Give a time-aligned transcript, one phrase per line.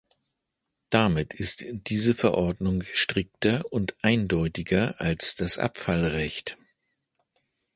[0.89, 6.57] Damit ist diese Verordnung strikter und eindeutiger als das Abfallrecht.